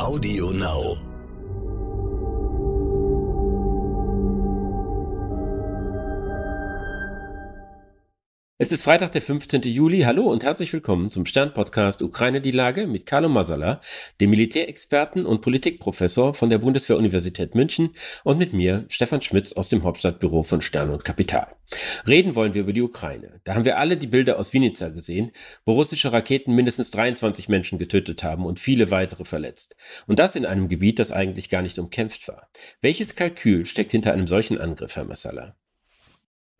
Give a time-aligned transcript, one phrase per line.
[0.00, 1.09] Audio Now.
[8.62, 9.62] Es ist Freitag, der 15.
[9.62, 10.00] Juli.
[10.00, 13.80] Hallo und herzlich willkommen zum Stern-Podcast Ukraine die Lage mit Carlo Masala,
[14.20, 19.82] dem Militärexperten und Politikprofessor von der Bundeswehr-Universität München und mit mir, Stefan Schmitz aus dem
[19.82, 21.46] Hauptstadtbüro von Stern und Kapital.
[22.06, 23.40] Reden wollen wir über die Ukraine.
[23.44, 25.32] Da haben wir alle die Bilder aus Vinica gesehen,
[25.64, 29.74] wo russische Raketen mindestens 23 Menschen getötet haben und viele weitere verletzt.
[30.06, 32.50] Und das in einem Gebiet, das eigentlich gar nicht umkämpft war.
[32.82, 35.56] Welches Kalkül steckt hinter einem solchen Angriff, Herr Masala?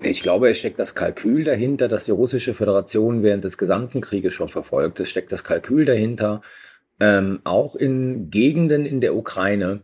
[0.03, 4.33] Ich glaube, es steckt das Kalkül dahinter, das die russische Föderation während des gesamten Krieges
[4.33, 4.99] schon verfolgt.
[4.99, 6.41] Es steckt das Kalkül dahinter,
[7.01, 9.83] ähm, auch in Gegenden in der Ukraine,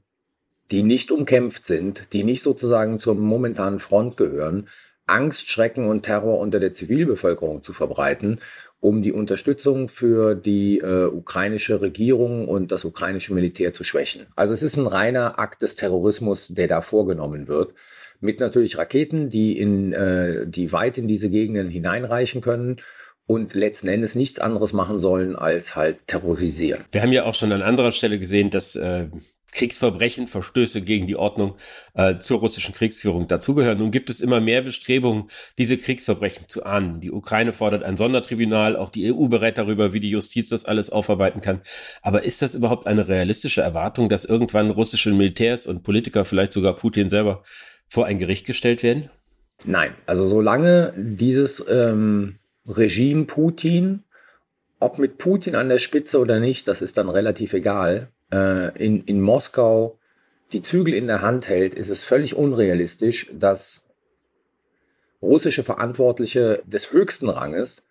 [0.70, 4.69] die nicht umkämpft sind, die nicht sozusagen zur momentanen Front gehören,
[5.06, 8.41] Angst, Schrecken und Terror unter der Zivilbevölkerung zu verbreiten,
[8.80, 14.27] um die Unterstützung für die äh, ukrainische Regierung und das ukrainische Militär zu schwächen.
[14.34, 17.75] Also es ist ein reiner Akt des Terrorismus, der da vorgenommen wird
[18.20, 22.77] mit natürlich Raketen, die in äh, die weit in diese Gegenden hineinreichen können
[23.27, 26.84] und letzten Endes nichts anderes machen sollen als halt terrorisieren.
[26.92, 29.08] Wir haben ja auch schon an anderer Stelle gesehen, dass äh,
[29.56, 31.56] Kriegsverbrechen, Verstöße gegen die Ordnung
[31.95, 33.78] äh, zur russischen Kriegsführung dazugehören.
[33.78, 37.01] Nun gibt es immer mehr Bestrebungen, diese Kriegsverbrechen zu ahnden.
[37.01, 40.91] Die Ukraine fordert ein Sondertribunal, auch die EU berät darüber, wie die Justiz das alles
[40.91, 41.62] aufarbeiten kann.
[42.03, 46.77] Aber ist das überhaupt eine realistische Erwartung, dass irgendwann russische Militärs und Politiker, vielleicht sogar
[46.77, 47.42] Putin selber,
[47.89, 49.11] vor ein Gericht gestellt werden?
[49.65, 52.37] Nein, also solange dieses ähm,
[52.69, 54.05] Regime Putin,
[54.81, 59.03] ob mit Putin an der Spitze oder nicht, das ist dann relativ egal, äh, in,
[59.05, 59.98] in Moskau
[60.53, 63.83] die Zügel in der Hand hält, ist es völlig unrealistisch, dass
[65.23, 67.83] russische Verantwortliche des höchsten Ranges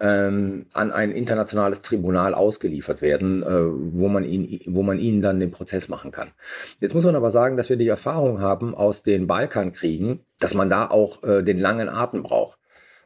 [0.00, 5.40] ähm, an ein internationales Tribunal ausgeliefert werden, äh, wo, man ihn, wo man ihnen dann
[5.40, 6.32] den Prozess machen kann.
[6.80, 10.68] Jetzt muss man aber sagen, dass wir die Erfahrung haben aus den Balkankriegen, dass man
[10.68, 12.58] da auch äh, den langen Atem braucht.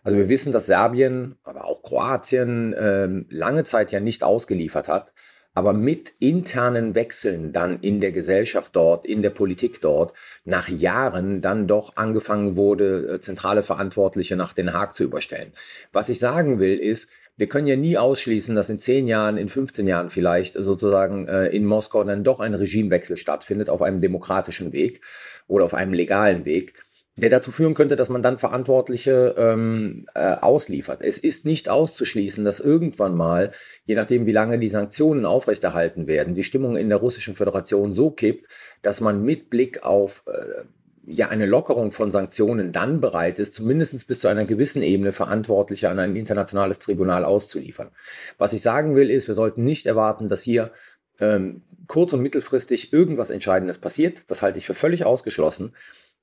[0.03, 5.13] Also wir wissen, dass Serbien, aber auch Kroatien äh, lange Zeit ja nicht ausgeliefert hat
[5.55, 10.13] aber mit internen Wechseln dann in der Gesellschaft dort, in der Politik dort,
[10.45, 15.53] nach Jahren dann doch angefangen wurde, äh, zentrale Verantwortliche nach Den Haag zu überstellen.
[15.93, 19.49] Was ich sagen will, ist, wir können ja nie ausschließen, dass in zehn Jahren, in
[19.49, 24.73] 15 Jahren vielleicht sozusagen äh, in Moskau dann doch ein Regimewechsel stattfindet auf einem demokratischen
[24.73, 25.01] Weg
[25.49, 26.75] oder auf einem legalen Weg
[27.17, 31.03] der dazu führen könnte, dass man dann Verantwortliche ähm, äh, ausliefert.
[31.03, 33.53] Es ist nicht auszuschließen, dass irgendwann mal,
[33.85, 38.11] je nachdem wie lange die Sanktionen aufrechterhalten werden, die Stimmung in der russischen Föderation so
[38.11, 38.47] kippt,
[38.83, 40.63] dass man mit Blick auf äh,
[41.07, 45.89] ja eine Lockerung von Sanktionen dann bereit ist, zumindest bis zu einer gewissen Ebene Verantwortliche
[45.89, 47.91] an ein internationales Tribunal auszuliefern.
[48.39, 50.71] Was ich sagen will, ist, wir sollten nicht erwarten, dass hier
[51.19, 54.23] ähm, kurz- und mittelfristig irgendwas Entscheidendes passiert.
[54.29, 55.75] Das halte ich für völlig ausgeschlossen.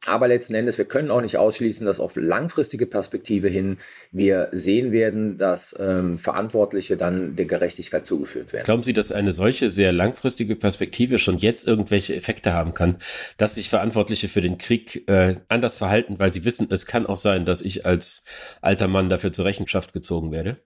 [0.05, 3.77] Aber letzten Endes, wir können auch nicht ausschließen, dass auf langfristige Perspektive hin
[4.11, 8.65] wir sehen werden, dass ähm, Verantwortliche dann der Gerechtigkeit zugeführt werden.
[8.65, 12.97] Glauben Sie, dass eine solche sehr langfristige Perspektive schon jetzt irgendwelche Effekte haben kann,
[13.37, 17.17] dass sich Verantwortliche für den Krieg äh, anders verhalten, weil sie wissen, es kann auch
[17.17, 18.23] sein, dass ich als
[18.61, 20.57] alter Mann dafür zur Rechenschaft gezogen werde?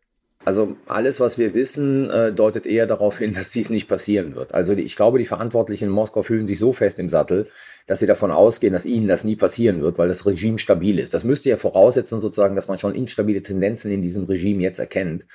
[0.43, 4.53] Also alles, was wir wissen, äh, deutet eher darauf hin, dass dies nicht passieren wird.
[4.53, 7.47] Also ich glaube, die Verantwortlichen in Moskau fühlen sich so fest im Sattel,
[7.85, 11.13] dass sie davon ausgehen, dass ihnen das nie passieren wird, weil das Regime stabil ist.
[11.13, 15.25] Das müsste ja voraussetzen sozusagen, dass man schon instabile Tendenzen in diesem Regime jetzt erkennt.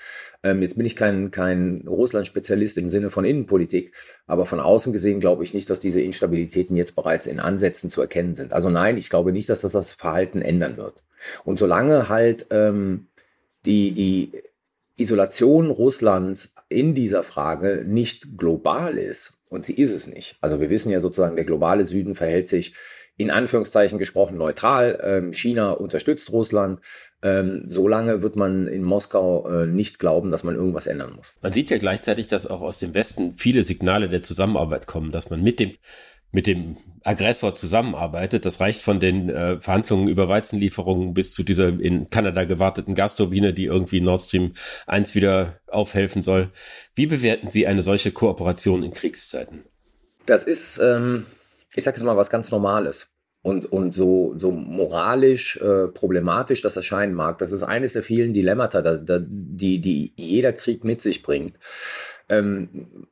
[0.43, 3.93] Ähm, jetzt bin ich kein, kein Russland-Spezialist im Sinne von Innenpolitik,
[4.27, 8.01] aber von außen gesehen glaube ich nicht, dass diese Instabilitäten jetzt bereits in Ansätzen zu
[8.01, 8.53] erkennen sind.
[8.53, 11.05] Also nein, ich glaube nicht, dass das das Verhalten ändern wird.
[11.45, 13.07] Und solange halt ähm,
[13.65, 14.33] die, die
[14.97, 20.37] Isolation Russlands in dieser Frage nicht global ist, und sie ist es nicht.
[20.41, 22.75] Also wir wissen ja sozusagen, der globale Süden verhält sich
[23.17, 25.01] in Anführungszeichen gesprochen neutral.
[25.03, 26.81] Ähm, China unterstützt Russland.
[27.23, 31.35] Ähm, solange wird man in Moskau äh, nicht glauben, dass man irgendwas ändern muss.
[31.41, 35.31] Man sieht ja gleichzeitig, dass auch aus dem Westen viele Signale der Zusammenarbeit kommen, dass
[35.31, 35.73] man mit dem
[36.37, 38.45] mit dem Aggressor zusammenarbeitet.
[38.45, 43.55] Das reicht von den äh, Verhandlungen über Weizenlieferungen bis zu dieser in Kanada gewarteten Gasturbine,
[43.55, 44.53] die irgendwie Nord Stream
[44.87, 46.51] 1 wieder aufhelfen soll.
[46.95, 49.65] Wie bewerten Sie eine solche Kooperation in Kriegszeiten?
[50.27, 51.25] Das ist, ähm,
[51.75, 53.07] ich sage jetzt mal, was ganz Normales.
[53.41, 58.35] Und, und so, so moralisch äh, problematisch das erscheinen mag, das ist eines der vielen
[58.35, 61.57] Dilemmata, da, da, die, die jeder Krieg mit sich bringt.
[62.29, 63.07] Ähm,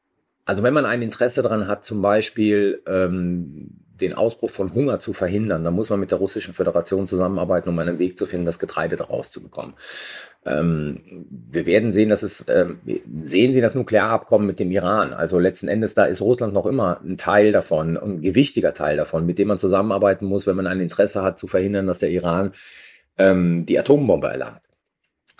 [0.44, 3.70] also wenn man ein Interesse daran hat, zum Beispiel ähm,
[4.00, 7.78] den Ausbruch von Hunger zu verhindern, dann muss man mit der Russischen Föderation zusammenarbeiten, um
[7.78, 9.74] einen Weg zu finden, das Getreide daraus zu bekommen.
[10.44, 11.00] Ähm,
[11.30, 12.80] wir werden sehen, dass es, ähm,
[13.24, 15.14] sehen Sie das Nuklearabkommen mit dem Iran.
[15.14, 19.24] Also letzten Endes, da ist Russland noch immer ein Teil davon, ein gewichtiger Teil davon,
[19.24, 22.52] mit dem man zusammenarbeiten muss, wenn man ein Interesse hat, zu verhindern, dass der Iran
[23.16, 24.60] ähm, die Atombombe erlangt.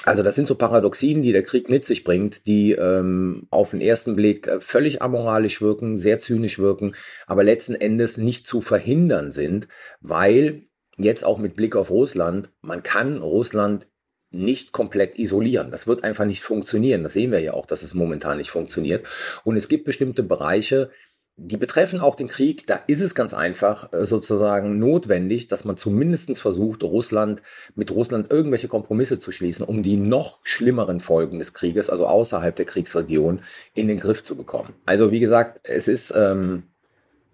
[0.04, 3.80] Also das sind so Paradoxien, die der Krieg mit sich bringt, die ähm, auf den
[3.80, 6.94] ersten Blick äh, völlig amoralisch wirken, sehr zynisch wirken,
[7.26, 9.66] aber letzten Endes nicht zu verhindern sind,
[10.00, 10.66] weil
[10.96, 13.86] jetzt auch mit Blick auf Russland, man kann Russland
[14.30, 15.70] nicht komplett isolieren.
[15.70, 17.02] Das wird einfach nicht funktionieren.
[17.02, 19.06] Das sehen wir ja auch, dass es momentan nicht funktioniert.
[19.44, 20.90] Und es gibt bestimmte Bereiche,
[21.36, 22.66] die betreffen auch den Krieg.
[22.66, 27.42] Da ist es ganz einfach äh, sozusagen notwendig, dass man zumindest versucht, Russland
[27.74, 32.54] mit Russland irgendwelche Kompromisse zu schließen, um die noch schlimmeren Folgen des Krieges, also außerhalb
[32.54, 33.40] der Kriegsregion,
[33.74, 34.74] in den Griff zu bekommen.
[34.86, 36.64] Also wie gesagt, es ist ähm,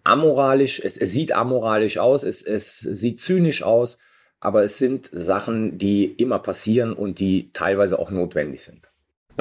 [0.03, 3.99] amoralisch, es, es sieht amoralisch aus, es, es sieht zynisch aus,
[4.41, 8.90] aber es sind Sachen, die immer passieren und die teilweise auch notwendig sind.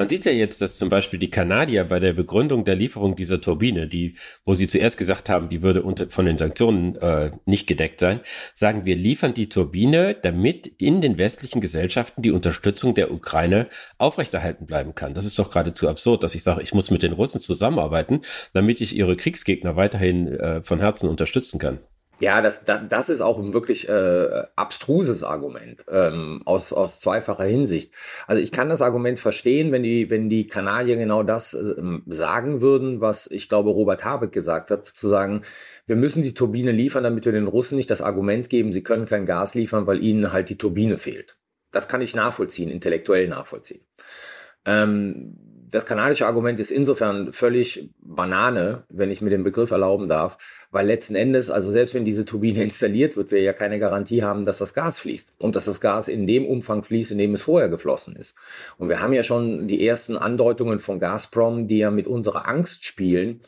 [0.00, 3.42] Man sieht ja jetzt, dass zum Beispiel die Kanadier bei der Begründung der Lieferung dieser
[3.42, 4.14] Turbine, die,
[4.46, 8.20] wo sie zuerst gesagt haben, die würde unter, von den Sanktionen äh, nicht gedeckt sein,
[8.54, 13.66] sagen, wir liefern die Turbine, damit in den westlichen Gesellschaften die Unterstützung der Ukraine
[13.98, 15.12] aufrechterhalten bleiben kann.
[15.12, 18.22] Das ist doch geradezu absurd, dass ich sage, ich muss mit den Russen zusammenarbeiten,
[18.54, 21.78] damit ich ihre Kriegsgegner weiterhin äh, von Herzen unterstützen kann.
[22.20, 27.44] Ja, das, das, das ist auch ein wirklich äh, abstruses Argument ähm, aus, aus zweifacher
[27.44, 27.94] Hinsicht.
[28.26, 31.74] Also ich kann das Argument verstehen, wenn die, wenn die Kanadier genau das äh,
[32.06, 35.42] sagen würden, was ich glaube Robert Habeck gesagt hat, zu sagen,
[35.86, 39.06] wir müssen die Turbine liefern, damit wir den Russen nicht das Argument geben, sie können
[39.06, 41.38] kein Gas liefern, weil ihnen halt die Turbine fehlt.
[41.72, 43.80] Das kann ich nachvollziehen, intellektuell nachvollziehen.
[44.66, 45.38] Ähm,
[45.70, 50.36] das kanadische Argument ist insofern völlig Banane, wenn ich mir den Begriff erlauben darf,
[50.70, 54.44] weil letzten Endes, also selbst wenn diese Turbine installiert wird, wir ja keine Garantie haben,
[54.44, 57.42] dass das Gas fließt und dass das Gas in dem Umfang fließt, in dem es
[57.42, 58.34] vorher geflossen ist.
[58.78, 62.84] Und wir haben ja schon die ersten Andeutungen von Gazprom, die ja mit unserer Angst
[62.84, 63.40] spielen,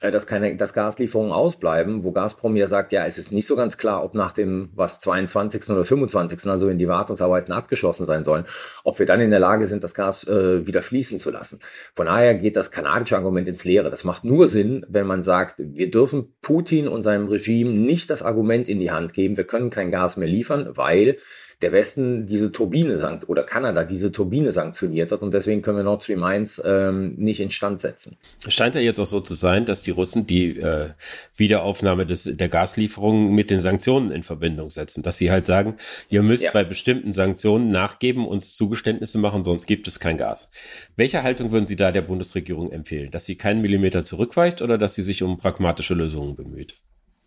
[0.00, 3.76] dass keine, dass Gaslieferungen ausbleiben, wo Gazprom ja sagt, ja, es ist nicht so ganz
[3.76, 5.68] klar, ob nach dem, was 22.
[5.68, 6.48] oder 25.
[6.48, 8.46] also wenn die Wartungsarbeiten abgeschlossen sein sollen,
[8.82, 11.60] ob wir dann in der Lage sind, das Gas äh, wieder fließen zu lassen.
[11.94, 13.90] Von daher geht das kanadische Argument ins Leere.
[13.90, 18.22] Das macht nur Sinn, wenn man sagt, wir dürfen Putin und seinem Regime nicht das
[18.22, 21.18] Argument in die Hand geben, wir können kein Gas mehr liefern, weil
[21.62, 25.84] der Westen diese Turbine sankt oder Kanada diese Turbine sanktioniert hat und deswegen können wir
[25.84, 28.16] Nord Stream 1 ähm, nicht instand setzen.
[28.46, 30.90] Es scheint ja jetzt auch so zu sein, dass die Russen die äh,
[31.36, 35.76] Wiederaufnahme des, der Gaslieferungen mit den Sanktionen in Verbindung setzen, dass sie halt sagen,
[36.08, 36.52] ihr müsst ja.
[36.52, 40.50] bei bestimmten Sanktionen nachgeben, uns Zugeständnisse machen, sonst gibt es kein Gas.
[40.96, 43.10] Welche Haltung würden Sie da der Bundesregierung empfehlen?
[43.10, 46.76] Dass sie keinen Millimeter zurückweicht oder dass sie sich um pragmatische Lösungen bemüht?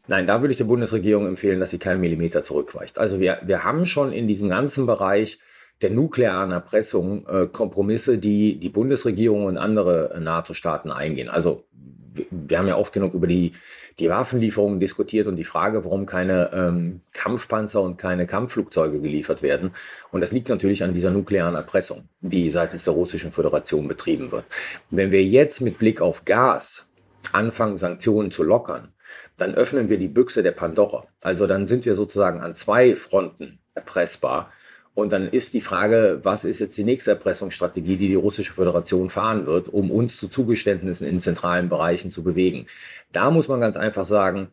[0.07, 2.97] Nein, da würde ich der Bundesregierung empfehlen, dass sie keinen Millimeter zurückweicht.
[2.99, 5.39] Also wir, wir haben schon in diesem ganzen Bereich
[5.81, 11.29] der nuklearen Erpressung äh, Kompromisse, die die Bundesregierung und andere NATO-Staaten eingehen.
[11.29, 11.65] Also
[12.13, 13.53] wir, wir haben ja oft genug über die,
[13.99, 19.71] die Waffenlieferungen diskutiert und die Frage, warum keine ähm, Kampfpanzer und keine Kampfflugzeuge geliefert werden.
[20.11, 24.45] Und das liegt natürlich an dieser nuklearen Erpressung, die seitens der Russischen Föderation betrieben wird.
[24.89, 26.89] Wenn wir jetzt mit Blick auf Gas
[27.31, 28.92] anfangen, Sanktionen zu lockern,
[29.37, 31.07] dann öffnen wir die Büchse der Pandora.
[31.21, 34.51] Also dann sind wir sozusagen an zwei Fronten erpressbar.
[34.95, 39.09] Und dann ist die Frage, was ist jetzt die nächste Erpressungsstrategie, die die russische Föderation
[39.09, 42.67] fahren wird, um uns zu Zugeständnissen in zentralen Bereichen zu bewegen.
[43.11, 44.49] Da muss man ganz einfach sagen,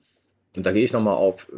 [0.57, 1.53] und da gehe ich nochmal auf,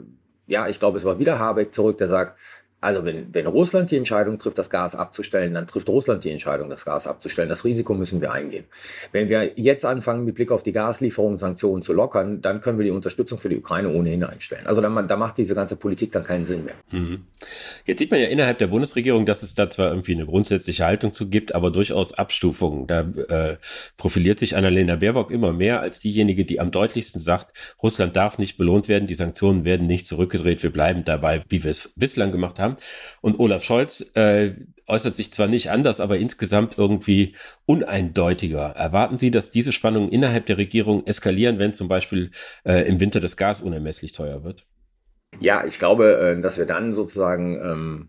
[0.49, 2.37] ja, ich glaube, es war wieder Habeck zurück, der sagt,
[2.83, 6.69] also wenn, wenn Russland die Entscheidung trifft, das Gas abzustellen, dann trifft Russland die Entscheidung,
[6.69, 7.49] das Gas abzustellen.
[7.49, 8.65] Das Risiko müssen wir eingehen.
[9.13, 12.85] Wenn wir jetzt anfangen, mit Blick auf die Gaslieferungen Sanktionen zu lockern, dann können wir
[12.85, 14.67] die Unterstützung für die Ukraine ohnehin einstellen.
[14.67, 16.75] Also dann, da macht diese ganze Politik dann keinen Sinn mehr.
[16.91, 17.21] Mhm.
[17.85, 21.13] Jetzt sieht man ja innerhalb der Bundesregierung, dass es da zwar irgendwie eine grundsätzliche Haltung
[21.13, 22.89] zu gibt, aber durchaus Abstufungen.
[22.89, 23.59] Da äh,
[23.97, 28.57] profiliert sich Annalena Baerbock immer mehr als diejenige, die am deutlichsten sagt, Russland darf nicht
[28.57, 32.59] belohnt werden, die Sanktionen werden nicht zurückgedreht, wir bleiben dabei, wie wir es bislang gemacht
[32.59, 32.83] haben haben.
[33.21, 34.53] Und Olaf Scholz äh,
[34.87, 37.35] äußert sich zwar nicht anders, aber insgesamt irgendwie
[37.67, 38.71] uneindeutiger.
[38.71, 42.31] Erwarten Sie, dass diese Spannungen innerhalb der Regierung eskalieren, wenn zum Beispiel
[42.65, 44.67] äh, im Winter das Gas unermesslich teuer wird?
[45.41, 48.09] Ja, ich glaube, äh, dass wir dann sozusagen ähm,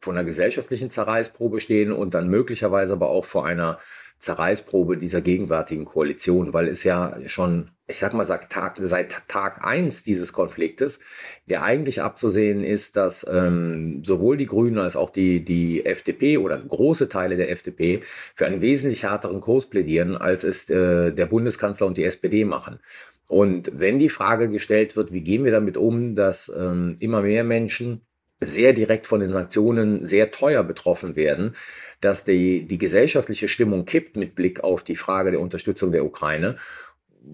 [0.00, 3.78] vor einer gesellschaftlichen Zerreißprobe stehen und dann möglicherweise aber auch vor einer
[4.20, 9.64] Zerreißprobe dieser gegenwärtigen Koalition, weil es ja schon ich sag mal, seit Tag, seit Tag
[9.64, 11.00] eins dieses Konfliktes,
[11.46, 16.58] der eigentlich abzusehen ist, dass ähm, sowohl die Grünen als auch die, die FDP oder
[16.58, 18.02] große Teile der FDP
[18.34, 22.78] für einen wesentlich härteren Kurs plädieren, als es äh, der Bundeskanzler und die SPD machen.
[23.26, 27.44] Und wenn die Frage gestellt wird, wie gehen wir damit um, dass ähm, immer mehr
[27.44, 28.02] Menschen
[28.40, 31.56] sehr direkt von den Sanktionen sehr teuer betroffen werden,
[32.00, 36.56] dass die, die gesellschaftliche Stimmung kippt mit Blick auf die Frage der Unterstützung der Ukraine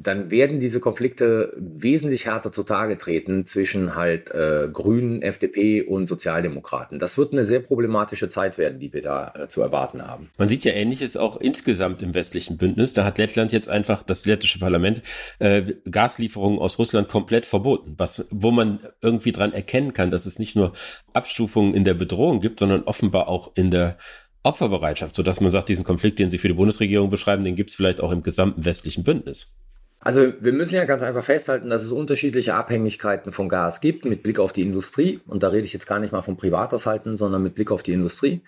[0.01, 6.99] dann werden diese Konflikte wesentlich härter zutage treten zwischen halt äh, Grünen, FDP und Sozialdemokraten.
[6.99, 10.31] Das wird eine sehr problematische Zeit werden, die wir da äh, zu erwarten haben.
[10.37, 12.93] Man sieht ja Ähnliches auch insgesamt im westlichen Bündnis.
[12.93, 15.03] Da hat Lettland jetzt einfach das lettische Parlament
[15.39, 20.39] äh, Gaslieferungen aus Russland komplett verboten, was wo man irgendwie dran erkennen kann, dass es
[20.39, 20.73] nicht nur
[21.13, 23.97] Abstufungen in der Bedrohung gibt, sondern offenbar auch in der
[24.43, 27.77] Opferbereitschaft, sodass man sagt, diesen Konflikt, den Sie für die Bundesregierung beschreiben, den gibt es
[27.77, 29.55] vielleicht auch im gesamten westlichen Bündnis.
[30.05, 34.23] Also wir müssen ja ganz einfach festhalten, dass es unterschiedliche Abhängigkeiten von Gas gibt mit
[34.23, 35.21] Blick auf die Industrie.
[35.27, 37.95] Und da rede ich jetzt gar nicht mal vom Privathaushalten, sondern mit Blick auf die
[37.95, 38.43] Industrie.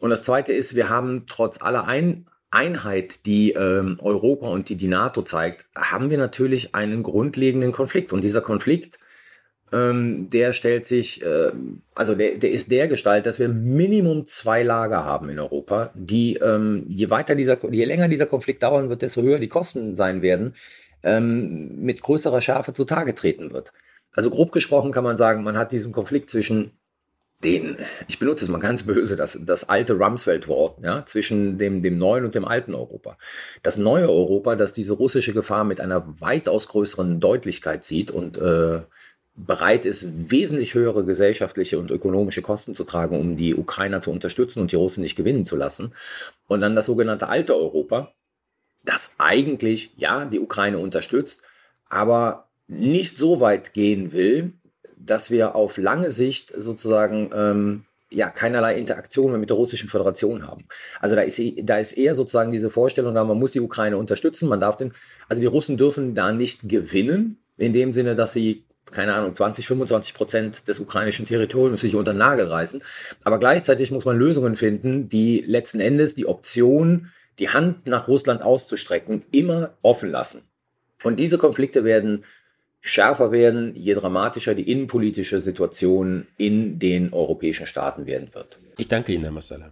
[0.00, 4.76] Und das Zweite ist, wir haben trotz aller Ein Einheit, die ähm, Europa und die
[4.76, 8.14] die NATO zeigt, haben wir natürlich einen grundlegenden Konflikt.
[8.14, 8.98] Und dieser Konflikt
[9.72, 11.50] ähm, der stellt sich, äh,
[11.94, 16.34] also der, der ist der Gestalt, dass wir Minimum zwei Lager haben in Europa, die
[16.36, 20.22] ähm, je weiter dieser, je länger dieser Konflikt dauern wird, desto höher die Kosten sein
[20.22, 20.54] werden,
[21.02, 23.72] ähm, mit größerer Schärfe zutage treten wird.
[24.12, 26.72] Also grob gesprochen kann man sagen, man hat diesen Konflikt zwischen
[27.44, 27.76] den,
[28.08, 32.24] ich benutze es mal ganz böse, das, das alte Rumsfeld-Wort, ja, zwischen dem, dem neuen
[32.24, 33.16] und dem alten Europa.
[33.62, 38.80] Das neue Europa, das diese russische Gefahr mit einer weitaus größeren Deutlichkeit sieht und äh,
[39.46, 44.60] bereit ist, wesentlich höhere gesellschaftliche und ökonomische Kosten zu tragen, um die Ukrainer zu unterstützen
[44.60, 45.94] und die Russen nicht gewinnen zu lassen.
[46.46, 48.12] Und dann das sogenannte alte Europa,
[48.84, 51.42] das eigentlich, ja, die Ukraine unterstützt,
[51.88, 54.52] aber nicht so weit gehen will,
[54.96, 60.46] dass wir auf lange Sicht sozusagen ähm, ja keinerlei Interaktion mehr mit der russischen Föderation
[60.46, 60.64] haben.
[61.00, 64.48] Also da ist, da ist eher sozusagen diese Vorstellung, da man muss die Ukraine unterstützen,
[64.48, 64.92] man darf den,
[65.28, 69.66] also die Russen dürfen da nicht gewinnen, in dem Sinne, dass sie keine Ahnung, 20,
[69.66, 72.82] 25 Prozent des ukrainischen Territoriums sich unter den Nagel reißen.
[73.24, 78.42] Aber gleichzeitig muss man Lösungen finden, die letzten Endes die Option, die Hand nach Russland
[78.42, 80.42] auszustrecken, immer offen lassen.
[81.02, 82.24] Und diese Konflikte werden
[82.80, 88.58] schärfer werden, je dramatischer die innenpolitische Situation in den europäischen Staaten werden wird.
[88.78, 89.70] Ich danke Ihnen, Herr Massala.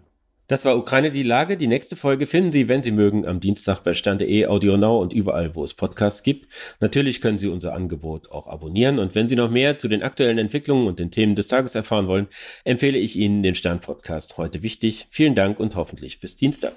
[0.48, 1.56] Das war Ukraine die Lage.
[1.56, 5.12] Die nächste Folge finden Sie, wenn Sie mögen, am Dienstag bei Stande.de, Audio Now und
[5.12, 6.52] überall, wo es Podcasts gibt.
[6.78, 9.00] Natürlich können Sie unser Angebot auch abonnieren.
[9.00, 12.06] Und wenn Sie noch mehr zu den aktuellen Entwicklungen und den Themen des Tages erfahren
[12.06, 12.28] wollen,
[12.62, 15.08] empfehle ich Ihnen den Stern Podcast heute wichtig.
[15.10, 16.74] Vielen Dank und hoffentlich bis Dienstag.